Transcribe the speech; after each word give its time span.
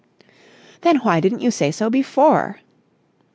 "They 0.81 0.93
why 0.93 1.19
didn't 1.19 1.41
you 1.41 1.51
say 1.51 1.69
so 1.69 1.91
before?" 1.91 2.59